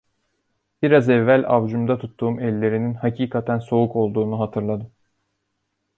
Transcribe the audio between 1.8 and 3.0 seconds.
tuttuğum ellerinin